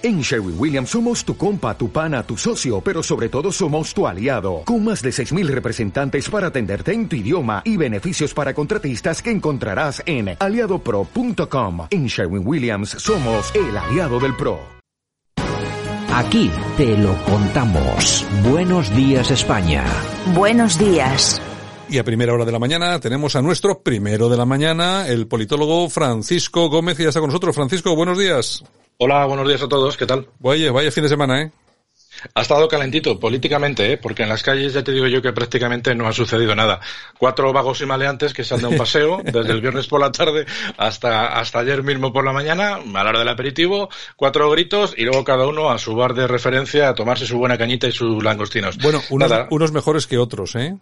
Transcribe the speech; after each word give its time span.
En 0.00 0.20
Sherwin 0.20 0.54
Williams 0.56 0.90
somos 0.90 1.24
tu 1.24 1.36
compa, 1.36 1.76
tu 1.76 1.90
pana, 1.90 2.22
tu 2.22 2.36
socio, 2.36 2.80
pero 2.80 3.02
sobre 3.02 3.28
todo 3.28 3.50
somos 3.50 3.92
tu 3.92 4.06
aliado, 4.06 4.62
con 4.64 4.84
más 4.84 5.02
de 5.02 5.10
6.000 5.10 5.48
representantes 5.48 6.30
para 6.30 6.48
atenderte 6.48 6.92
en 6.92 7.08
tu 7.08 7.16
idioma 7.16 7.62
y 7.64 7.76
beneficios 7.76 8.32
para 8.32 8.54
contratistas 8.54 9.20
que 9.20 9.32
encontrarás 9.32 10.00
en 10.06 10.36
aliadopro.com. 10.38 11.88
En 11.90 12.06
Sherwin 12.06 12.46
Williams 12.46 12.90
somos 12.90 13.52
el 13.56 13.76
aliado 13.76 14.20
del 14.20 14.36
PRO. 14.36 14.60
Aquí 16.14 16.48
te 16.76 16.96
lo 16.96 17.16
contamos. 17.24 18.24
Buenos 18.48 18.94
días 18.94 19.32
España. 19.32 19.84
Buenos 20.32 20.78
días. 20.78 21.42
Y 21.90 21.98
a 21.98 22.04
primera 22.04 22.34
hora 22.34 22.44
de 22.44 22.52
la 22.52 22.60
mañana 22.60 23.00
tenemos 23.00 23.34
a 23.34 23.42
nuestro 23.42 23.82
primero 23.82 24.28
de 24.28 24.36
la 24.36 24.44
mañana, 24.44 25.08
el 25.08 25.26
politólogo 25.26 25.88
Francisco 25.88 26.68
Gómez, 26.68 27.00
y 27.00 27.02
ya 27.02 27.08
está 27.08 27.18
con 27.18 27.30
nosotros. 27.30 27.56
Francisco, 27.56 27.96
buenos 27.96 28.16
días. 28.16 28.62
Hola, 29.00 29.26
buenos 29.26 29.46
días 29.46 29.62
a 29.62 29.68
todos, 29.68 29.96
¿qué 29.96 30.06
tal? 30.06 30.26
Vaya, 30.40 30.72
vaya 30.72 30.90
fin 30.90 31.04
de 31.04 31.08
semana, 31.08 31.42
¿eh? 31.42 31.52
Ha 32.34 32.40
estado 32.40 32.66
calentito 32.66 33.20
políticamente, 33.20 33.92
¿eh? 33.92 33.96
porque 33.96 34.24
en 34.24 34.28
las 34.28 34.42
calles 34.42 34.72
ya 34.72 34.82
te 34.82 34.90
digo 34.90 35.06
yo 35.06 35.22
que 35.22 35.32
prácticamente 35.32 35.94
no 35.94 36.08
ha 36.08 36.12
sucedido 36.12 36.52
nada. 36.56 36.80
Cuatro 37.16 37.52
vagos 37.52 37.80
y 37.80 37.86
maleantes 37.86 38.34
que 38.34 38.42
se 38.42 38.54
han 38.54 38.60
dado 38.60 38.72
un 38.72 38.78
paseo 38.86 39.22
desde 39.22 39.52
el 39.52 39.60
viernes 39.60 39.86
por 39.86 40.00
la 40.00 40.10
tarde 40.10 40.46
hasta, 40.76 41.38
hasta 41.38 41.60
ayer 41.60 41.84
mismo 41.84 42.12
por 42.12 42.24
la 42.24 42.32
mañana, 42.32 42.74
a 42.74 43.04
la 43.04 43.10
hora 43.10 43.20
del 43.20 43.28
aperitivo, 43.28 43.88
cuatro 44.16 44.50
gritos 44.50 44.94
y 44.96 45.04
luego 45.04 45.22
cada 45.22 45.46
uno 45.46 45.70
a 45.70 45.78
su 45.78 45.94
bar 45.94 46.14
de 46.14 46.26
referencia 46.26 46.88
a 46.88 46.94
tomarse 46.96 47.24
su 47.24 47.38
buena 47.38 47.56
cañita 47.56 47.86
y 47.86 47.92
sus 47.92 48.24
langostinos. 48.24 48.78
Bueno, 48.78 49.00
unos, 49.10 49.30
unos 49.50 49.70
mejores 49.70 50.08
que 50.08 50.18
otros, 50.18 50.56
¿eh? 50.56 50.76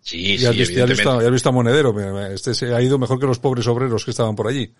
Sí, 0.00 0.38
sí, 0.38 0.46
has 0.46 0.56
visto, 0.56 0.74
ya 1.20 1.26
has 1.26 1.30
visto 1.30 1.50
a 1.50 1.52
Monedero, 1.52 1.94
este 2.32 2.54
se 2.54 2.74
ha 2.74 2.80
ido 2.80 2.98
mejor 2.98 3.20
que 3.20 3.26
los 3.26 3.38
pobres 3.38 3.66
obreros 3.66 4.06
que 4.06 4.12
estaban 4.12 4.34
por 4.34 4.48
allí. 4.48 4.72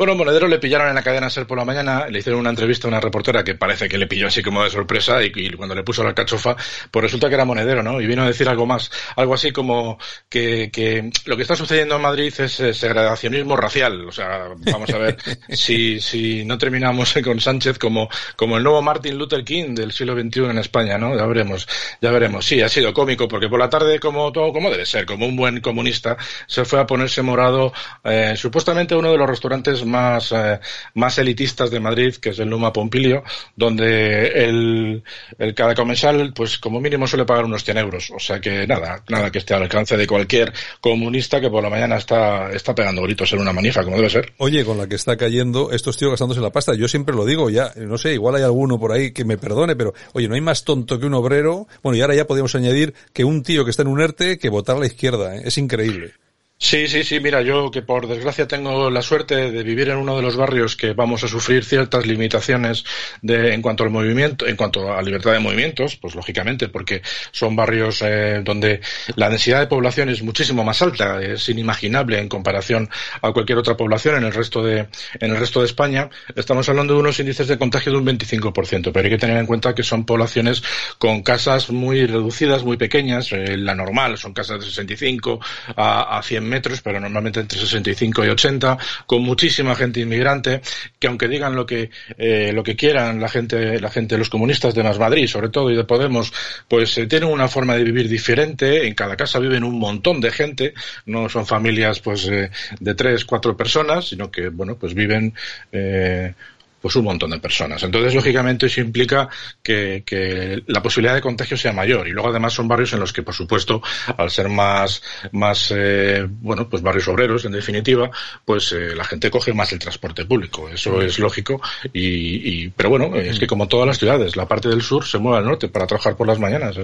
Bueno, 0.00 0.14
Monedero 0.14 0.48
le 0.48 0.58
pillaron 0.58 0.88
en 0.88 0.94
la 0.94 1.02
cadena 1.02 1.28
SER 1.28 1.46
por 1.46 1.58
la 1.58 1.64
mañana, 1.66 2.06
le 2.08 2.20
hicieron 2.20 2.40
una 2.40 2.48
entrevista 2.48 2.86
a 2.86 2.88
una 2.88 3.00
reportera 3.00 3.44
que 3.44 3.54
parece 3.54 3.86
que 3.86 3.98
le 3.98 4.06
pilló 4.06 4.28
así 4.28 4.42
como 4.42 4.64
de 4.64 4.70
sorpresa 4.70 5.22
y, 5.22 5.30
y, 5.34 5.50
cuando 5.50 5.74
le 5.74 5.82
puso 5.82 6.02
la 6.02 6.14
cachofa, 6.14 6.56
pues 6.90 7.02
resulta 7.02 7.28
que 7.28 7.34
era 7.34 7.44
Monedero, 7.44 7.82
¿no? 7.82 8.00
Y 8.00 8.06
vino 8.06 8.22
a 8.22 8.26
decir 8.26 8.48
algo 8.48 8.64
más, 8.64 8.90
algo 9.16 9.34
así 9.34 9.52
como 9.52 9.98
que, 10.30 10.70
que 10.72 11.10
lo 11.26 11.36
que 11.36 11.42
está 11.42 11.54
sucediendo 11.54 11.96
en 11.96 12.00
Madrid 12.00 12.32
es 12.38 12.50
segregacionismo 12.50 13.58
racial. 13.58 14.08
O 14.08 14.10
sea, 14.10 14.48
vamos 14.72 14.88
a 14.88 14.96
ver 14.96 15.18
si, 15.50 16.00
si 16.00 16.46
no 16.46 16.56
terminamos 16.56 17.12
con 17.22 17.38
Sánchez 17.38 17.78
como, 17.78 18.08
como 18.36 18.56
el 18.56 18.62
nuevo 18.62 18.80
Martin 18.80 19.18
Luther 19.18 19.44
King 19.44 19.74
del 19.74 19.92
siglo 19.92 20.18
XXI 20.18 20.44
en 20.44 20.58
España, 20.60 20.96
¿no? 20.96 21.14
Ya 21.14 21.26
veremos, 21.26 21.68
ya 22.00 22.10
veremos. 22.10 22.46
Sí, 22.46 22.62
ha 22.62 22.70
sido 22.70 22.94
cómico 22.94 23.28
porque 23.28 23.50
por 23.50 23.58
la 23.58 23.68
tarde, 23.68 24.00
como 24.00 24.32
todo, 24.32 24.50
como 24.50 24.70
debe 24.70 24.86
ser, 24.86 25.04
como 25.04 25.26
un 25.26 25.36
buen 25.36 25.60
comunista, 25.60 26.16
se 26.46 26.64
fue 26.64 26.80
a 26.80 26.86
ponerse 26.86 27.20
morado, 27.20 27.74
eh, 28.02 28.32
supuestamente 28.34 28.96
uno 28.96 29.12
de 29.12 29.18
los 29.18 29.28
restaurantes 29.28 29.89
más, 29.90 30.32
eh, 30.32 30.60
más 30.94 31.18
elitistas 31.18 31.70
de 31.70 31.80
Madrid, 31.80 32.14
que 32.16 32.30
es 32.30 32.38
el 32.38 32.48
Numa 32.48 32.72
Pompilio, 32.72 33.22
donde 33.56 34.28
el, 34.28 35.02
el 35.38 35.54
cada 35.54 35.74
comensal, 35.74 36.32
pues 36.34 36.58
como 36.58 36.80
mínimo 36.80 37.06
suele 37.06 37.24
pagar 37.24 37.44
unos 37.44 37.64
100 37.64 37.78
euros. 37.78 38.10
O 38.14 38.18
sea 38.18 38.40
que 38.40 38.66
nada, 38.66 39.02
nada 39.08 39.30
que 39.30 39.38
esté 39.38 39.54
al 39.54 39.62
alcance 39.62 39.96
de 39.96 40.06
cualquier 40.06 40.52
comunista 40.80 41.40
que 41.40 41.50
por 41.50 41.62
la 41.62 41.70
mañana 41.70 41.96
está, 41.96 42.50
está 42.50 42.74
pegando 42.74 43.02
gritos 43.02 43.32
en 43.32 43.40
una 43.40 43.52
manifa, 43.52 43.84
como 43.84 43.96
debe 43.96 44.10
ser. 44.10 44.32
Oye, 44.38 44.64
con 44.64 44.78
la 44.78 44.88
que 44.88 44.94
está 44.94 45.16
cayendo 45.16 45.72
estos 45.72 45.96
tíos 45.96 46.10
gastándose 46.10 46.40
la 46.40 46.50
pasta, 46.50 46.74
yo 46.74 46.88
siempre 46.88 47.14
lo 47.14 47.24
digo, 47.24 47.50
ya, 47.50 47.72
no 47.76 47.98
sé, 47.98 48.14
igual 48.14 48.36
hay 48.36 48.42
alguno 48.42 48.78
por 48.78 48.92
ahí 48.92 49.12
que 49.12 49.24
me 49.24 49.38
perdone, 49.38 49.76
pero 49.76 49.92
oye, 50.12 50.28
no 50.28 50.34
hay 50.34 50.40
más 50.40 50.64
tonto 50.64 50.98
que 50.98 51.06
un 51.06 51.14
obrero. 51.14 51.66
Bueno, 51.82 51.96
y 51.96 52.02
ahora 52.02 52.14
ya 52.14 52.26
podríamos 52.26 52.54
añadir 52.54 52.94
que 53.12 53.24
un 53.24 53.42
tío 53.42 53.64
que 53.64 53.70
está 53.70 53.82
en 53.82 53.88
un 53.88 54.00
ERTE 54.00 54.38
que 54.38 54.48
votar 54.48 54.76
a 54.76 54.80
la 54.80 54.86
izquierda, 54.86 55.36
¿eh? 55.36 55.42
es 55.44 55.58
increíble. 55.58 56.14
Sí, 56.62 56.88
sí, 56.88 57.04
sí. 57.04 57.20
Mira, 57.20 57.40
yo 57.40 57.70
que 57.70 57.80
por 57.80 58.06
desgracia 58.06 58.46
tengo 58.46 58.90
la 58.90 59.00
suerte 59.00 59.50
de 59.50 59.62
vivir 59.62 59.88
en 59.88 59.96
uno 59.96 60.14
de 60.16 60.22
los 60.22 60.36
barrios 60.36 60.76
que 60.76 60.92
vamos 60.92 61.24
a 61.24 61.28
sufrir 61.28 61.64
ciertas 61.64 62.06
limitaciones 62.06 62.84
de, 63.22 63.54
en 63.54 63.62
cuanto 63.62 63.82
al 63.82 63.88
movimiento, 63.88 64.46
en 64.46 64.56
cuanto 64.56 64.92
a 64.92 65.00
libertad 65.00 65.32
de 65.32 65.38
movimientos, 65.38 65.96
pues 65.96 66.14
lógicamente, 66.14 66.68
porque 66.68 67.00
son 67.32 67.56
barrios 67.56 68.02
eh, 68.02 68.42
donde 68.44 68.82
la 69.16 69.30
densidad 69.30 69.60
de 69.60 69.68
población 69.68 70.10
es 70.10 70.22
muchísimo 70.22 70.62
más 70.62 70.82
alta, 70.82 71.20
es 71.22 71.48
inimaginable 71.48 72.18
en 72.18 72.28
comparación 72.28 72.90
a 73.22 73.32
cualquier 73.32 73.56
otra 73.56 73.74
población 73.76 74.16
en 74.16 74.24
el 74.24 74.32
resto 74.34 74.62
de, 74.62 74.80
en 75.18 75.30
el 75.30 75.38
resto 75.38 75.60
de 75.60 75.66
España. 75.66 76.10
Estamos 76.36 76.68
hablando 76.68 76.92
de 76.92 77.00
unos 77.00 77.18
índices 77.18 77.48
de 77.48 77.56
contagio 77.56 77.90
de 77.90 77.98
un 77.98 78.06
25%, 78.06 78.92
pero 78.92 79.06
hay 79.06 79.10
que 79.10 79.18
tener 79.18 79.38
en 79.38 79.46
cuenta 79.46 79.74
que 79.74 79.82
son 79.82 80.04
poblaciones 80.04 80.62
con 80.98 81.22
casas 81.22 81.70
muy 81.70 82.04
reducidas, 82.06 82.64
muy 82.64 82.76
pequeñas. 82.76 83.32
Eh, 83.32 83.56
la 83.56 83.74
normal 83.74 84.18
son 84.18 84.34
casas 84.34 84.60
de 84.60 84.66
65 84.66 85.40
a, 85.74 86.18
a 86.18 86.22
100 86.22 86.49
metros, 86.50 86.82
pero 86.82 87.00
normalmente 87.00 87.40
entre 87.40 87.58
65 87.58 88.24
y 88.24 88.28
80, 88.28 88.78
con 89.06 89.22
muchísima 89.22 89.74
gente 89.74 90.00
inmigrante, 90.00 90.60
que 90.98 91.06
aunque 91.06 91.28
digan 91.28 91.54
lo 91.54 91.64
que 91.64 91.90
eh, 92.18 92.52
lo 92.52 92.62
que 92.62 92.76
quieran 92.76 93.20
la 93.20 93.28
gente, 93.28 93.80
la 93.80 93.90
gente, 93.90 94.18
los 94.18 94.28
comunistas 94.28 94.74
de 94.74 94.82
Más 94.82 94.98
Madrid, 94.98 95.26
sobre 95.26 95.48
todo 95.48 95.70
y 95.70 95.76
de 95.76 95.84
Podemos, 95.84 96.32
pues 96.68 96.98
eh, 96.98 97.06
tienen 97.06 97.28
una 97.30 97.48
forma 97.48 97.74
de 97.74 97.84
vivir 97.84 98.08
diferente. 98.08 98.86
En 98.86 98.94
cada 98.94 99.16
casa 99.16 99.38
viven 99.38 99.64
un 99.64 99.78
montón 99.78 100.20
de 100.20 100.30
gente, 100.30 100.74
no 101.06 101.28
son 101.28 101.46
familias 101.46 102.00
pues 102.00 102.26
eh, 102.28 102.50
de 102.78 102.94
tres, 102.94 103.24
cuatro 103.24 103.56
personas, 103.56 104.08
sino 104.08 104.30
que 104.30 104.48
bueno, 104.48 104.76
pues 104.76 104.94
viven 104.94 105.32
eh, 105.72 106.34
pues 106.80 106.96
un 106.96 107.04
montón 107.04 107.30
de 107.30 107.38
personas. 107.38 107.82
Entonces, 107.82 108.14
lógicamente, 108.14 108.66
eso 108.66 108.80
implica 108.80 109.28
que, 109.62 110.02
que, 110.04 110.62
la 110.66 110.82
posibilidad 110.82 111.14
de 111.14 111.20
contagio 111.20 111.56
sea 111.56 111.72
mayor. 111.72 112.08
Y 112.08 112.12
luego, 112.12 112.30
además, 112.30 112.52
son 112.52 112.68
barrios 112.68 112.92
en 112.92 113.00
los 113.00 113.12
que, 113.12 113.22
por 113.22 113.34
supuesto, 113.34 113.82
al 114.16 114.30
ser 114.30 114.48
más, 114.48 115.02
más, 115.32 115.72
eh, 115.76 116.26
bueno, 116.28 116.68
pues 116.68 116.82
barrios 116.82 117.08
obreros, 117.08 117.44
en 117.44 117.52
definitiva, 117.52 118.10
pues 118.44 118.72
eh, 118.72 118.94
la 118.94 119.04
gente 119.04 119.30
coge 119.30 119.52
más 119.52 119.72
el 119.72 119.78
transporte 119.78 120.24
público. 120.24 120.68
Eso 120.68 121.00
es 121.02 121.18
lógico. 121.18 121.60
Y, 121.92 122.64
y, 122.64 122.68
pero 122.68 122.90
bueno, 122.90 123.14
es 123.16 123.38
que 123.38 123.46
como 123.46 123.68
todas 123.68 123.86
las 123.86 123.98
ciudades, 123.98 124.36
la 124.36 124.46
parte 124.46 124.68
del 124.68 124.82
sur 124.82 125.04
se 125.04 125.18
mueve 125.18 125.38
al 125.38 125.44
norte 125.44 125.68
para 125.68 125.86
trabajar 125.86 126.16
por 126.16 126.26
las 126.26 126.38
mañanas. 126.38 126.76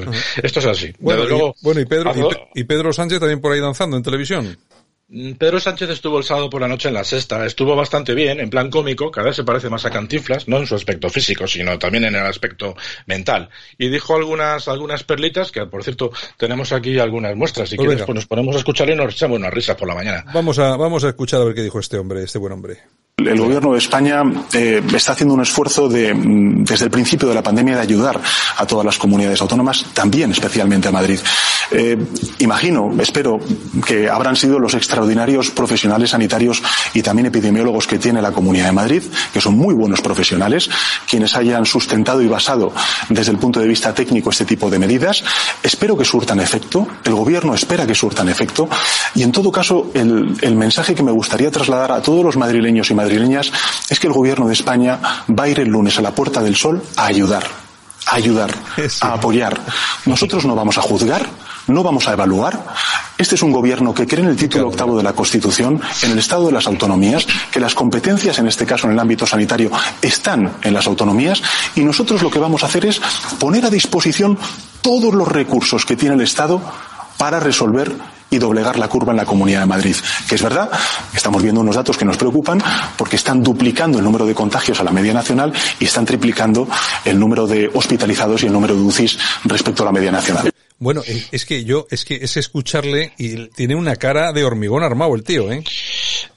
Esto 0.42 0.60
es 0.60 0.66
así. 0.66 0.92
Bueno, 0.98 1.24
luego, 1.24 1.54
y, 1.60 1.64
bueno, 1.64 1.80
y 1.80 1.86
Pedro, 1.86 2.12
y, 2.54 2.60
y 2.60 2.64
Pedro 2.64 2.92
Sánchez 2.92 3.20
también 3.20 3.40
por 3.40 3.52
ahí 3.52 3.60
danzando 3.60 3.96
en 3.96 4.02
televisión. 4.02 4.56
Pedro 5.08 5.60
Sánchez 5.60 5.90
estuvo 5.90 6.18
el 6.18 6.24
sábado 6.24 6.50
por 6.50 6.60
la 6.60 6.66
noche 6.66 6.88
en 6.88 6.94
la 6.94 7.04
sexta, 7.04 7.46
estuvo 7.46 7.76
bastante 7.76 8.12
bien, 8.12 8.40
en 8.40 8.50
plan 8.50 8.70
cómico, 8.70 9.12
cada 9.12 9.28
vez 9.28 9.36
se 9.36 9.44
parece 9.44 9.70
más 9.70 9.84
a 9.84 9.90
Cantinflas, 9.90 10.48
no 10.48 10.56
en 10.56 10.66
su 10.66 10.74
aspecto 10.74 11.08
físico, 11.08 11.46
sino 11.46 11.78
también 11.78 12.04
en 12.04 12.16
el 12.16 12.26
aspecto 12.26 12.74
mental. 13.06 13.48
Y 13.78 13.88
dijo 13.88 14.16
algunas, 14.16 14.66
algunas 14.66 15.04
perlitas, 15.04 15.52
que 15.52 15.64
por 15.66 15.84
cierto 15.84 16.10
tenemos 16.36 16.72
aquí 16.72 16.98
algunas 16.98 17.36
muestras, 17.36 17.68
si 17.68 17.76
pues 17.76 17.86
quieres 17.86 18.04
pues 18.04 18.16
nos 18.16 18.26
ponemos 18.26 18.56
a 18.56 18.58
escuchar 18.58 18.90
y 18.90 18.96
nos 18.96 19.14
echamos 19.14 19.38
una 19.38 19.50
risa 19.50 19.76
por 19.76 19.86
la 19.86 19.94
mañana. 19.94 20.24
Vamos 20.34 20.58
a, 20.58 20.76
vamos 20.76 21.04
a 21.04 21.10
escuchar 21.10 21.40
a 21.40 21.44
ver 21.44 21.54
qué 21.54 21.62
dijo 21.62 21.78
este 21.78 21.98
hombre, 21.98 22.24
este 22.24 22.38
buen 22.38 22.52
hombre. 22.52 22.80
El 23.26 23.40
gobierno 23.40 23.72
de 23.72 23.78
España 23.78 24.22
eh, 24.52 24.82
está 24.94 25.12
haciendo 25.12 25.34
un 25.34 25.42
esfuerzo 25.42 25.88
de, 25.88 26.14
desde 26.14 26.84
el 26.84 26.90
principio 26.90 27.28
de 27.28 27.34
la 27.34 27.42
pandemia 27.42 27.74
de 27.74 27.80
ayudar 27.80 28.20
a 28.56 28.66
todas 28.66 28.86
las 28.86 28.98
comunidades 28.98 29.40
autónomas, 29.40 29.84
también 29.92 30.30
especialmente 30.30 30.88
a 30.88 30.92
Madrid. 30.92 31.18
Eh, 31.72 31.98
imagino, 32.38 32.94
espero 33.00 33.40
que 33.84 34.08
habrán 34.08 34.36
sido 34.36 34.58
los 34.60 34.74
extraordinarios 34.74 35.50
profesionales 35.50 36.10
sanitarios 36.10 36.62
y 36.94 37.02
también 37.02 37.26
epidemiólogos 37.26 37.88
que 37.88 37.98
tiene 37.98 38.22
la 38.22 38.30
Comunidad 38.30 38.66
de 38.66 38.72
Madrid, 38.72 39.02
que 39.32 39.40
son 39.40 39.56
muy 39.56 39.74
buenos 39.74 40.00
profesionales, 40.00 40.70
quienes 41.08 41.34
hayan 41.34 41.66
sustentado 41.66 42.22
y 42.22 42.28
basado 42.28 42.72
desde 43.08 43.32
el 43.32 43.38
punto 43.38 43.58
de 43.58 43.66
vista 43.66 43.92
técnico 43.92 44.30
este 44.30 44.44
tipo 44.44 44.70
de 44.70 44.78
medidas. 44.78 45.24
Espero 45.62 45.96
que 45.96 46.04
surtan 46.04 46.38
efecto, 46.38 46.86
el 47.04 47.14
gobierno 47.14 47.54
espera 47.54 47.86
que 47.86 47.94
surtan 47.94 48.28
efecto 48.28 48.68
y 49.14 49.24
en 49.24 49.32
todo 49.32 49.50
caso 49.50 49.90
el, 49.94 50.36
el 50.40 50.54
mensaje 50.54 50.94
que 50.94 51.02
me 51.02 51.10
gustaría 51.10 51.50
trasladar 51.50 51.90
a 51.90 52.00
todos 52.00 52.24
los 52.24 52.36
madrileños 52.36 52.90
y 52.90 52.94
madrileñas 52.94 53.15
es 53.88 54.00
que 54.00 54.06
el 54.06 54.12
gobierno 54.12 54.46
de 54.46 54.52
España 54.52 54.98
va 55.28 55.44
a 55.44 55.48
ir 55.48 55.60
el 55.60 55.68
lunes 55.68 55.98
a 55.98 56.02
la 56.02 56.14
Puerta 56.14 56.42
del 56.42 56.56
Sol 56.56 56.82
a 56.96 57.06
ayudar 57.06 57.44
a 58.06 58.16
ayudar, 58.16 58.54
sí. 58.76 58.98
a 59.00 59.14
apoyar. 59.14 59.60
Nosotros 60.06 60.44
no 60.44 60.54
vamos 60.54 60.78
a 60.78 60.82
juzgar, 60.82 61.26
no 61.66 61.82
vamos 61.82 62.06
a 62.08 62.12
evaluar. 62.12 62.64
Este 63.18 63.34
es 63.34 63.42
un 63.42 63.50
gobierno 63.50 63.92
que 63.92 64.06
cree 64.06 64.22
en 64.22 64.30
el 64.30 64.36
título 64.36 64.68
octavo 64.68 64.96
de 64.96 65.02
la 65.02 65.12
Constitución, 65.12 65.80
en 66.02 66.10
el 66.12 66.18
Estado 66.18 66.46
de 66.46 66.52
las 66.52 66.66
autonomías, 66.66 67.26
que 67.50 67.60
las 67.60 67.74
competencias, 67.74 68.38
en 68.38 68.46
este 68.46 68.66
caso 68.66 68.86
en 68.86 68.92
el 68.92 68.98
ámbito 69.00 69.26
sanitario, 69.26 69.70
están 70.00 70.52
en 70.62 70.74
las 70.74 70.86
autonomías 70.86 71.42
y 71.74 71.80
nosotros 71.80 72.22
lo 72.22 72.30
que 72.30 72.38
vamos 72.38 72.62
a 72.62 72.66
hacer 72.66 72.86
es 72.86 73.00
poner 73.38 73.64
a 73.66 73.70
disposición 73.70 74.38
todos 74.82 75.14
los 75.14 75.28
recursos 75.28 75.84
que 75.84 75.96
tiene 75.96 76.14
el 76.14 76.20
Estado 76.20 76.60
para 77.18 77.40
resolver 77.40 77.92
y 78.36 78.38
doblegar 78.38 78.78
la 78.78 78.88
curva 78.88 79.12
en 79.12 79.16
la 79.18 79.24
Comunidad 79.24 79.60
de 79.60 79.66
Madrid. 79.66 79.96
Que 80.28 80.34
es 80.34 80.42
verdad, 80.42 80.70
estamos 81.14 81.42
viendo 81.42 81.60
unos 81.60 81.76
datos 81.76 81.96
que 81.96 82.04
nos 82.04 82.16
preocupan 82.16 82.62
porque 82.96 83.16
están 83.16 83.42
duplicando 83.42 83.98
el 83.98 84.04
número 84.04 84.26
de 84.26 84.34
contagios 84.34 84.80
a 84.80 84.84
la 84.84 84.92
media 84.92 85.12
nacional 85.12 85.52
y 85.80 85.84
están 85.84 86.04
triplicando 86.04 86.68
el 87.04 87.18
número 87.18 87.46
de 87.46 87.70
hospitalizados 87.72 88.42
y 88.42 88.46
el 88.46 88.52
número 88.52 88.74
de 88.74 88.82
UCIs 88.82 89.18
respecto 89.44 89.82
a 89.82 89.86
la 89.86 89.92
media 89.92 90.12
nacional. 90.12 90.52
Bueno, 90.78 91.02
es 91.32 91.46
que 91.46 91.64
yo, 91.64 91.86
es 91.90 92.04
que 92.04 92.16
es 92.16 92.36
escucharle 92.36 93.14
y 93.16 93.48
tiene 93.48 93.74
una 93.74 93.96
cara 93.96 94.32
de 94.32 94.44
hormigón 94.44 94.82
armado 94.82 95.14
el 95.14 95.24
tío, 95.24 95.50
¿eh? 95.50 95.64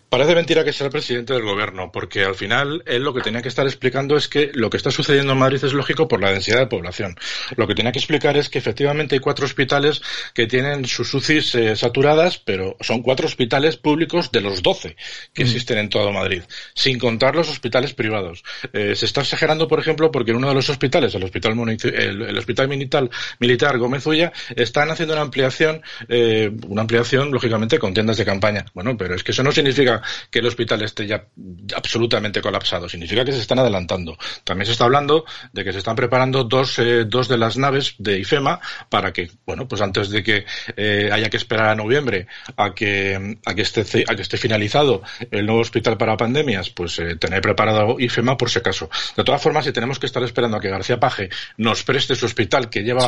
Parece 0.09 0.33
mentira 0.33 0.63
que 0.63 0.73
sea 0.73 0.87
el 0.87 0.91
presidente 0.91 1.33
del 1.33 1.43
gobierno, 1.43 1.91
porque 1.91 2.23
al 2.23 2.33
final 2.33 2.81
él 2.87 3.03
lo 3.03 3.13
que 3.13 3.21
tenía 3.21 3.43
que 3.43 3.47
estar 3.47 3.67
explicando 3.67 4.17
es 4.17 4.27
que 4.27 4.49
lo 4.55 4.71
que 4.71 4.77
está 4.77 4.89
sucediendo 4.89 5.33
en 5.33 5.39
Madrid 5.39 5.63
es 5.63 5.73
lógico 5.73 6.07
por 6.07 6.19
la 6.19 6.31
densidad 6.31 6.57
de 6.57 6.65
población. 6.65 7.15
Lo 7.55 7.67
que 7.67 7.75
tenía 7.75 7.91
que 7.91 7.99
explicar 7.99 8.35
es 8.35 8.49
que 8.49 8.57
efectivamente 8.57 9.13
hay 9.13 9.19
cuatro 9.19 9.45
hospitales 9.45 10.01
que 10.33 10.47
tienen 10.47 10.85
sus 10.85 11.13
UCIs 11.13 11.53
eh, 11.53 11.75
saturadas, 11.75 12.39
pero 12.39 12.75
son 12.81 13.03
cuatro 13.03 13.27
hospitales 13.27 13.77
públicos 13.77 14.31
de 14.31 14.41
los 14.41 14.63
doce 14.63 14.95
que 15.31 15.43
mm. 15.43 15.45
existen 15.45 15.77
en 15.77 15.89
todo 15.89 16.11
Madrid, 16.11 16.41
sin 16.73 16.97
contar 16.97 17.35
los 17.35 17.47
hospitales 17.47 17.93
privados. 17.93 18.43
Eh, 18.73 18.95
se 18.95 19.05
está 19.05 19.21
exagerando, 19.21 19.67
por 19.67 19.79
ejemplo, 19.79 20.09
porque 20.11 20.31
en 20.31 20.37
uno 20.37 20.49
de 20.49 20.55
los 20.55 20.69
hospitales, 20.71 21.13
el 21.13 21.23
Hospital, 21.23 21.53
el, 21.83 22.37
hospital 22.37 22.67
militar, 22.67 23.07
militar 23.37 23.77
Gómez 23.77 24.07
Ulla, 24.07 24.33
están 24.55 24.89
haciendo 24.89 25.13
una 25.13 25.21
ampliación, 25.21 25.83
eh, 26.07 26.51
una 26.67 26.81
ampliación, 26.81 27.29
lógicamente, 27.31 27.77
con 27.77 27.93
tiendas 27.93 28.17
de 28.17 28.25
campaña. 28.25 28.65
Bueno, 28.73 28.97
pero 28.97 29.13
es 29.13 29.23
que 29.23 29.33
eso 29.33 29.43
no 29.43 29.51
significa 29.51 29.98
que 30.29 30.39
el 30.39 30.45
hospital 30.45 30.81
esté 30.81 31.07
ya 31.07 31.25
absolutamente 31.75 32.41
colapsado, 32.41 32.87
significa 32.89 33.25
que 33.25 33.31
se 33.31 33.39
están 33.39 33.59
adelantando. 33.59 34.17
También 34.43 34.65
se 34.65 34.73
está 34.73 34.85
hablando 34.85 35.25
de 35.53 35.63
que 35.63 35.71
se 35.71 35.79
están 35.79 35.95
preparando 35.95 36.43
dos, 36.43 36.79
eh, 36.79 37.05
dos 37.05 37.27
de 37.27 37.37
las 37.37 37.57
naves 37.57 37.95
de 37.97 38.19
IFEMA 38.19 38.59
para 38.89 39.11
que, 39.13 39.29
bueno, 39.45 39.67
pues 39.67 39.81
antes 39.81 40.09
de 40.09 40.23
que 40.23 40.45
eh, 40.75 41.09
haya 41.11 41.29
que 41.29 41.37
esperar 41.37 41.69
a 41.69 41.75
noviembre 41.75 42.27
a 42.57 42.73
que, 42.73 43.37
a 43.45 43.53
que 43.53 43.61
esté, 43.61 43.81
a 44.07 44.15
que 44.15 44.21
esté 44.21 44.37
finalizado 44.37 45.01
el 45.31 45.45
nuevo 45.45 45.61
hospital 45.61 45.97
para 45.97 46.17
pandemias, 46.17 46.69
pues 46.69 46.99
eh, 46.99 47.15
tener 47.15 47.41
preparado 47.41 47.99
IFEMA 47.99 48.37
por 48.37 48.49
si 48.49 48.59
acaso. 48.59 48.89
De 49.15 49.23
todas 49.23 49.41
formas, 49.41 49.65
si 49.65 49.71
tenemos 49.71 49.99
que 49.99 50.05
estar 50.05 50.23
esperando 50.23 50.57
a 50.57 50.59
que 50.59 50.69
García 50.69 50.99
Paje 50.99 51.29
nos 51.57 51.83
preste 51.83 52.15
su 52.15 52.25
hospital 52.25 52.69
que 52.69 52.83
lleva 52.83 53.07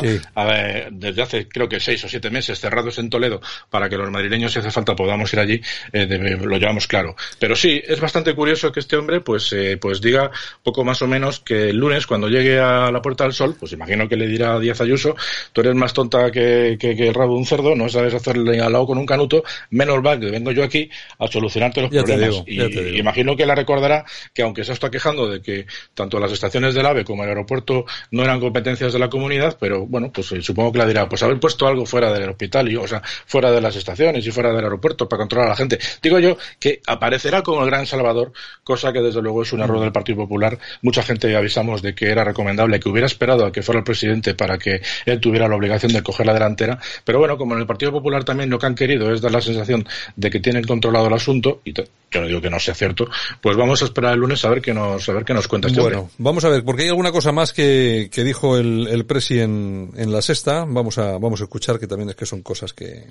desde 0.90 1.22
hace 1.22 1.48
creo 1.48 1.68
que 1.68 1.80
seis 1.80 2.02
o 2.04 2.08
siete 2.08 2.30
meses 2.30 2.58
cerrados 2.60 2.98
en 2.98 3.10
Toledo 3.10 3.40
para 3.70 3.88
que 3.88 3.96
los 3.96 4.10
madrileños 4.10 4.52
si 4.52 4.58
hace 4.58 4.70
falta 4.70 4.94
podamos 4.94 5.32
ir 5.32 5.40
allí, 5.40 5.60
lo 5.92 6.56
llevamos 6.58 6.81
claro. 6.86 7.16
Pero 7.38 7.56
sí, 7.56 7.82
es 7.86 8.00
bastante 8.00 8.34
curioso 8.34 8.72
que 8.72 8.80
este 8.80 8.96
hombre 8.96 9.20
pues, 9.20 9.52
eh, 9.52 9.76
pues 9.80 10.00
diga 10.00 10.30
poco 10.62 10.84
más 10.84 11.02
o 11.02 11.06
menos 11.06 11.40
que 11.40 11.70
el 11.70 11.76
lunes, 11.76 12.06
cuando 12.06 12.28
llegue 12.28 12.58
a 12.58 12.90
la 12.90 13.02
Puerta 13.02 13.24
del 13.24 13.32
Sol, 13.32 13.56
pues 13.58 13.72
imagino 13.72 14.08
que 14.08 14.16
le 14.16 14.26
dirá 14.26 14.54
a 14.54 14.60
Díaz 14.60 14.80
Ayuso, 14.80 15.16
tú 15.52 15.60
eres 15.60 15.74
más 15.74 15.92
tonta 15.92 16.30
que, 16.30 16.78
el 16.80 17.14
rabo 17.14 17.34
de 17.34 17.38
un 17.38 17.46
cerdo, 17.46 17.74
no 17.74 17.88
sabes 17.88 18.14
hacerle 18.14 18.60
al 18.60 18.72
lado 18.72 18.86
con 18.86 18.98
un 18.98 19.06
canuto, 19.06 19.42
menos 19.70 20.02
mal 20.02 20.20
que 20.20 20.30
vengo 20.30 20.52
yo 20.52 20.64
aquí 20.64 20.88
a 21.18 21.26
solucionarte 21.26 21.82
los 21.82 21.90
problemas. 21.90 22.42
y 22.46 22.98
imagino 22.98 23.36
que 23.36 23.46
la 23.46 23.54
recordará 23.54 24.04
que 24.34 24.42
aunque 24.42 24.64
se 24.64 24.72
está 24.72 24.90
quejando 24.90 25.28
de 25.28 25.40
que 25.40 25.66
tanto 25.94 26.18
las 26.18 26.32
estaciones 26.32 26.74
del 26.74 26.86
AVE 26.86 27.04
como 27.04 27.24
el 27.24 27.28
aeropuerto 27.28 27.84
no 28.10 28.22
eran 28.22 28.40
competencias 28.40 28.92
de 28.92 28.98
la 28.98 29.08
comunidad, 29.08 29.56
pero 29.60 29.86
bueno, 29.86 30.10
pues 30.12 30.32
eh, 30.32 30.42
supongo 30.42 30.72
que 30.72 30.78
la 30.78 30.86
dirá, 30.86 31.08
pues 31.08 31.22
haber 31.22 31.38
puesto 31.40 31.66
algo 31.66 31.86
fuera 31.86 32.12
del 32.12 32.30
hospital, 32.30 32.70
y, 32.70 32.76
o 32.76 32.86
sea, 32.86 33.02
fuera 33.26 33.50
de 33.50 33.60
las 33.60 33.76
estaciones 33.76 34.26
y 34.26 34.30
fuera 34.30 34.52
del 34.52 34.64
aeropuerto 34.64 35.08
para 35.08 35.20
controlar 35.20 35.48
a 35.48 35.50
la 35.50 35.56
gente. 35.56 35.78
Digo 36.02 36.18
yo 36.18 36.36
que 36.58 36.71
aparecerá 36.86 37.42
como 37.42 37.62
el 37.62 37.66
gran 37.70 37.86
salvador, 37.86 38.32
cosa 38.64 38.92
que 38.92 39.00
desde 39.00 39.20
luego 39.22 39.42
es 39.42 39.52
un 39.52 39.60
error 39.60 39.80
del 39.80 39.92
Partido 39.92 40.18
Popular. 40.18 40.58
Mucha 40.82 41.02
gente 41.02 41.34
avisamos 41.36 41.82
de 41.82 41.94
que 41.94 42.10
era 42.10 42.24
recomendable 42.24 42.80
que 42.80 42.88
hubiera 42.88 43.06
esperado 43.06 43.46
a 43.46 43.52
que 43.52 43.62
fuera 43.62 43.78
el 43.78 43.84
presidente 43.84 44.34
para 44.34 44.58
que 44.58 44.82
él 45.06 45.20
tuviera 45.20 45.48
la 45.48 45.56
obligación 45.56 45.92
de 45.92 46.02
coger 46.02 46.26
la 46.26 46.34
delantera, 46.34 46.78
pero 47.04 47.18
bueno, 47.18 47.36
como 47.36 47.54
en 47.54 47.60
el 47.60 47.66
Partido 47.66 47.92
Popular 47.92 48.24
también 48.24 48.50
lo 48.50 48.58
que 48.58 48.66
han 48.66 48.74
querido 48.74 49.12
es 49.12 49.20
dar 49.20 49.32
la 49.32 49.40
sensación 49.40 49.86
de 50.16 50.30
que 50.30 50.40
tienen 50.40 50.64
controlado 50.64 51.06
el 51.06 51.14
asunto, 51.14 51.60
y 51.64 51.72
yo 51.72 51.84
no 52.20 52.26
digo 52.26 52.40
que 52.40 52.50
no 52.50 52.60
sea 52.60 52.74
cierto, 52.74 53.08
pues 53.40 53.56
vamos 53.56 53.82
a 53.82 53.86
esperar 53.86 54.14
el 54.14 54.20
lunes 54.20 54.44
a 54.44 54.50
ver 54.50 54.60
qué 54.60 54.74
nos, 54.74 55.08
a 55.08 55.12
ver 55.12 55.24
qué 55.24 55.34
nos 55.34 55.48
cuenta 55.48 55.68
este 55.68 55.80
Bueno, 55.80 56.10
vamos 56.18 56.44
a 56.44 56.48
ver, 56.48 56.64
porque 56.64 56.82
hay 56.82 56.88
alguna 56.88 57.12
cosa 57.12 57.32
más 57.32 57.52
que, 57.52 58.10
que 58.12 58.24
dijo 58.24 58.56
el, 58.56 58.86
el 58.88 59.06
presi 59.06 59.40
en, 59.40 59.90
en 59.96 60.12
la 60.12 60.22
sexta, 60.22 60.64
vamos 60.66 60.98
a, 60.98 61.18
vamos 61.18 61.40
a 61.40 61.44
escuchar 61.44 61.78
que 61.78 61.86
también 61.86 62.10
es 62.10 62.16
que 62.16 62.26
son 62.26 62.42
cosas 62.42 62.72
que, 62.72 63.04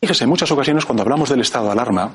Fíjese, 0.00 0.24
en 0.24 0.30
muchas 0.30 0.50
ocasiones 0.50 0.84
cuando 0.84 1.02
hablamos 1.02 1.30
del 1.30 1.40
estado 1.40 1.66
de 1.66 1.72
alarma, 1.72 2.12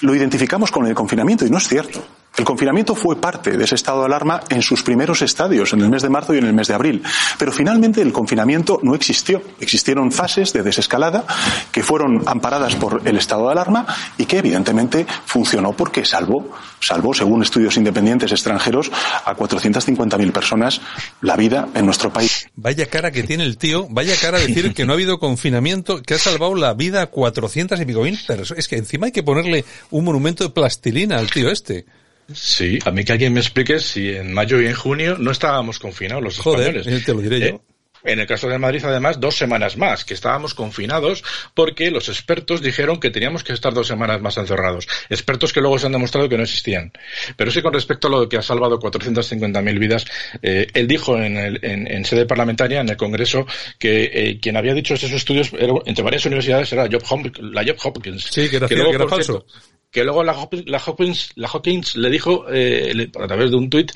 lo 0.00 0.14
identificamos 0.14 0.70
con 0.70 0.86
el 0.86 0.94
confinamiento 0.94 1.46
y 1.46 1.50
no 1.50 1.58
es 1.58 1.68
cierto. 1.68 2.02
El 2.36 2.46
confinamiento 2.46 2.94
fue 2.94 3.20
parte 3.20 3.58
de 3.58 3.64
ese 3.64 3.74
estado 3.74 4.00
de 4.00 4.06
alarma 4.06 4.40
en 4.48 4.62
sus 4.62 4.82
primeros 4.82 5.20
estadios, 5.20 5.74
en 5.74 5.80
el 5.82 5.90
mes 5.90 6.02
de 6.02 6.08
marzo 6.08 6.34
y 6.34 6.38
en 6.38 6.46
el 6.46 6.54
mes 6.54 6.68
de 6.68 6.74
abril. 6.74 7.02
Pero 7.38 7.52
finalmente 7.52 8.00
el 8.00 8.12
confinamiento 8.12 8.80
no 8.82 8.94
existió. 8.94 9.42
Existieron 9.60 10.10
fases 10.10 10.52
de 10.54 10.62
desescalada 10.62 11.26
que 11.70 11.82
fueron 11.82 12.22
amparadas 12.26 12.74
por 12.76 13.02
el 13.04 13.18
estado 13.18 13.46
de 13.46 13.52
alarma 13.52 13.86
y 14.16 14.24
que 14.24 14.38
evidentemente 14.38 15.06
funcionó 15.26 15.72
porque 15.72 16.06
salvó, 16.06 16.50
salvó, 16.80 17.12
según 17.12 17.42
estudios 17.42 17.76
independientes 17.76 18.32
extranjeros, 18.32 18.90
a 19.24 19.36
450.000 19.36 20.32
personas 20.32 20.80
la 21.20 21.36
vida 21.36 21.68
en 21.74 21.84
nuestro 21.84 22.12
país. 22.12 22.48
Vaya 22.56 22.86
cara 22.86 23.10
que 23.10 23.24
tiene 23.24 23.44
el 23.44 23.58
tío, 23.58 23.88
vaya 23.90 24.14
cara 24.20 24.38
decir 24.38 24.72
que 24.72 24.86
no 24.86 24.92
ha 24.92 24.94
habido 24.94 25.18
confinamiento, 25.18 26.00
que 26.00 26.14
ha 26.14 26.18
salvado 26.18 26.54
la 26.54 26.72
vida 26.72 27.02
a 27.02 27.06
400 27.08 27.78
y 27.78 27.84
pico 27.84 28.02
mil 28.02 28.18
personas. 28.26 28.58
Es 28.58 28.68
que 28.68 28.76
encima 28.76 29.06
hay 29.06 29.12
que 29.12 29.22
ponerle 29.22 29.66
un 29.90 30.04
monumento 30.04 30.44
de 30.44 30.50
plastilina 30.50 31.18
al 31.18 31.30
tío 31.30 31.50
este. 31.50 31.84
Sí, 32.34 32.78
a 32.84 32.90
mí 32.90 33.04
que 33.04 33.12
alguien 33.12 33.32
me 33.32 33.40
explique 33.40 33.78
si 33.78 34.10
en 34.10 34.32
mayo 34.32 34.60
y 34.60 34.66
en 34.66 34.74
junio 34.74 35.16
no 35.18 35.30
estábamos 35.30 35.78
confinados 35.78 36.22
los 36.22 36.38
Joder, 36.38 36.76
españoles. 36.76 37.04
te 37.04 37.14
lo 37.14 37.20
diré 37.20 37.50
yo. 37.50 37.64
En 38.04 38.18
el 38.18 38.26
caso 38.26 38.48
de 38.48 38.58
Madrid, 38.58 38.82
además, 38.84 39.20
dos 39.20 39.36
semanas 39.36 39.76
más, 39.76 40.04
que 40.04 40.14
estábamos 40.14 40.54
confinados 40.54 41.22
porque 41.54 41.90
los 41.90 42.08
expertos 42.08 42.60
dijeron 42.60 43.00
que 43.00 43.10
teníamos 43.10 43.44
que 43.44 43.52
estar 43.52 43.72
dos 43.72 43.86
semanas 43.86 44.20
más 44.20 44.36
encerrados. 44.36 44.88
Expertos 45.08 45.52
que 45.52 45.60
luego 45.60 45.78
se 45.78 45.86
han 45.86 45.92
demostrado 45.92 46.28
que 46.28 46.36
no 46.36 46.42
existían. 46.42 46.92
Pero 47.36 47.50
sí, 47.50 47.62
con 47.62 47.72
respecto 47.72 48.08
a 48.08 48.10
lo 48.10 48.28
que 48.28 48.36
ha 48.36 48.42
salvado 48.42 48.78
450.000 48.78 49.78
vidas, 49.78 50.04
eh, 50.42 50.66
él 50.74 50.88
dijo 50.88 51.16
en, 51.16 51.36
en, 51.36 52.04
sede 52.04 52.26
parlamentaria, 52.26 52.80
en 52.80 52.88
el 52.88 52.96
Congreso, 52.96 53.46
que 53.78 54.10
eh, 54.12 54.38
quien 54.40 54.56
había 54.56 54.74
dicho 54.74 54.94
esos 54.94 55.12
estudios 55.12 55.50
entre 55.86 56.04
varias 56.04 56.26
universidades 56.26 56.72
era 56.72 56.88
Job 56.90 57.02
la 57.40 57.64
Job 57.64 57.76
Hopkins. 57.84 58.24
Sí, 58.24 58.48
que 58.48 58.56
era, 58.56 58.68
que 58.68 58.74
era 58.74 59.08
falso 59.08 59.46
que 59.92 60.04
luego 60.04 60.24
la, 60.24 60.32
Hopkins, 60.32 61.32
la 61.36 61.50
Hopkins 61.52 61.96
le 61.96 62.08
dijo 62.08 62.46
eh, 62.50 63.10
a 63.20 63.26
través 63.26 63.50
de 63.50 63.56
un 63.56 63.68
tuit 63.68 63.92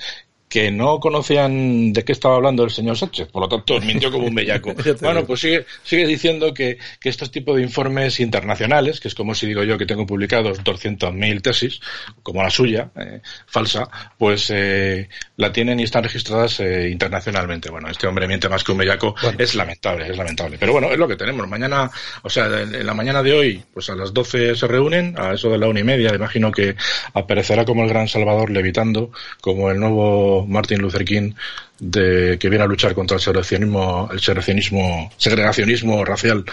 que 0.57 0.71
no 0.71 1.01
conocían 1.01 1.93
de 1.93 2.03
qué 2.03 2.13
estaba 2.13 2.37
hablando 2.37 2.65
el 2.65 2.71
señor 2.71 2.97
Sánchez, 2.97 3.29
por 3.29 3.43
lo 3.43 3.49
tanto 3.51 3.79
mintió 3.83 4.11
como 4.11 4.27
un 4.27 4.35
bellaco. 4.35 4.75
bueno, 5.03 5.27
pues 5.27 5.41
sigue, 5.41 5.67
sigue 5.83 6.07
diciendo 6.07 6.55
que, 6.55 6.79
que 6.99 7.11
estos 7.11 7.31
tipos 7.31 7.57
de 7.57 7.63
informes 7.63 8.21
internacionales, 8.21 8.99
que 8.99 9.09
es 9.09 9.15
como 9.15 9.35
si 9.35 9.47
digo 9.47 9.65
yo 9.65 9.77
que 9.77 9.85
tengo 9.85 10.07
publicados 10.07 10.65
200.000 10.65 11.43
tesis, 11.43 11.79
como 12.23 12.43
la 12.43 12.49
suya, 12.49 12.89
eh, 12.97 13.21
falsa, 13.47 13.87
pues 14.17 14.49
eh, 14.49 15.11
la 15.37 15.53
tienen 15.53 15.79
y 15.79 15.83
están 15.83 16.05
registradas 16.05 16.59
eh, 16.61 16.89
internacionalmente. 16.89 17.69
Bueno, 17.69 17.91
este 17.91 18.07
hombre 18.07 18.27
miente 18.27 18.49
más 18.49 18.65
que 18.65 18.73
un 18.73 18.79
bellaco, 18.79 19.15
es 19.37 19.55
lamentable, 19.57 20.09
es 20.09 20.17
lamentable. 20.17 20.57
Pero 20.59 20.73
bueno, 20.73 20.91
es 20.91 20.97
lo 20.97 21.07
que 21.07 21.17
tenemos. 21.17 21.47
Mañana, 21.47 21.91
o 22.23 22.31
sea, 22.31 22.47
en 22.47 22.87
la 22.87 22.95
mañana 22.95 23.23
de 23.23 23.35
hoy, 23.35 23.63
pues 23.75 23.91
a 23.91 23.95
las 23.95 24.15
12 24.15 24.55
se 24.55 24.67
reúnen, 24.67 25.17
a 25.19 25.35
eso 25.35 25.51
de 25.51 25.59
la 25.59 25.69
una 25.69 25.81
y 25.81 25.85
media, 25.85 26.15
imagino 26.15 26.51
que 26.51 26.77
aparecerá 27.13 27.67
como 27.67 27.83
el 27.83 27.91
gran 27.91 28.09
Salvador 28.09 28.49
levitando, 28.49 29.11
como 29.43 29.71
el 29.71 29.79
nuevo 29.79 30.46
Martin 30.47 30.81
Luther 30.81 31.05
King 31.05 31.33
de 31.79 32.39
que 32.39 32.49
viene 32.49 32.65
a 32.65 32.67
luchar 32.67 32.95
contra 32.95 33.17
el 33.17 33.21
segregacionismo, 33.21 34.09
el 34.13 34.21
segregacionismo, 34.21 35.11
segregacionismo 35.17 36.05
racial 36.05 36.45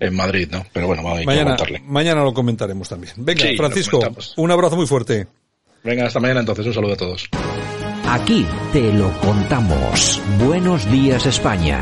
en 0.00 0.14
Madrid, 0.14 0.48
¿no? 0.50 0.64
Pero 0.72 0.86
bueno, 0.86 1.02
vamos 1.02 1.24
mañana, 1.24 1.54
a 1.54 1.80
mañana 1.86 2.22
lo 2.22 2.34
comentaremos 2.34 2.88
también. 2.88 3.14
Venga, 3.16 3.44
Francisco, 3.56 4.00
un 4.36 4.50
abrazo 4.50 4.76
muy 4.76 4.86
fuerte. 4.86 5.26
Venga, 5.82 6.06
hasta 6.06 6.18
mañana 6.18 6.40
entonces, 6.40 6.66
un 6.66 6.74
saludo 6.74 6.94
a 6.94 6.96
todos. 6.96 7.28
Aquí 8.06 8.46
te 8.72 8.92
lo 8.92 9.10
contamos. 9.18 10.20
Buenos 10.38 10.90
días 10.90 11.26
España. 11.26 11.80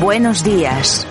Buenos 0.00 0.44
días. 0.44 1.06